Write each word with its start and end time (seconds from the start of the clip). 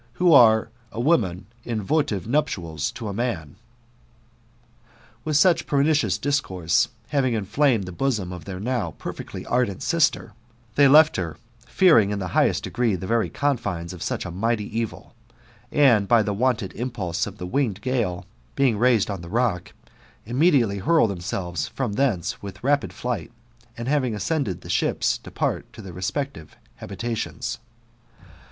who 0.13 0.33
are 0.33 0.71
a 0.91 0.99
woihan, 0.99 1.43
in 1.63 1.79
votive 1.83 2.25
nuptials 2.27 2.91
to 2.91 3.07
a 3.07 3.13
man/^ 3.13 3.53
With 5.23 5.37
such 5.37 5.67
pernicious 5.67 6.17
discourse, 6.17 6.87
having 7.09 7.35
ihffaiitied 7.35 7.85
the 7.85 7.93
6osonii 7.93 8.33
of 8.33 8.45
their 8.45 8.59
now 8.59 8.95
perfectly 8.97 9.45
ardent 9.45 9.83
sister, 9.83 10.33
they 10.73 10.87
left 10.87 11.17
hef^ 11.17 11.35
fearing 11.67 12.09
in 12.09 12.17
the 12.17 12.29
highest 12.29 12.63
degree 12.63 12.95
the 12.95 13.05
very 13.05 13.29
confines 13.29 13.93
of 13.93 14.01
such 14.01 14.25
a 14.25 14.31
mighty 14.31 14.65
evil; 14.75 15.13
and 15.71 16.09
hy 16.09 16.23
the 16.23 16.33
wonted 16.33 16.73
impulse 16.73 17.27
of 17.27 17.37
the 17.37 17.45
winged 17.45 17.79
g^le, 17.83 18.23
b^ihg 18.57 18.79
raised 18.79 19.11
on.th^ 19.11 19.27
rock, 19.31 19.71
immediately 20.25 20.79
hurl 20.79 21.05
themselves 21.05 21.67
from 21.67 21.93
thence 21.93 22.41
with 22.41 22.63
lapid 22.63 22.89
fligTkt, 22.89 23.29
and, 23.77 23.87
having 23.87 24.15
ascended 24.15 24.61
the 24.61 24.67
ships, 24.67 25.19
depart 25.19 25.71
to 25.71 25.79
their 25.79 25.93
Respective 25.93 26.55
habitations. 26.77 27.59